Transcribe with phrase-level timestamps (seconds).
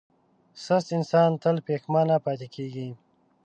[0.65, 2.89] سست انسان تل پښېمانه پاتې کېږي.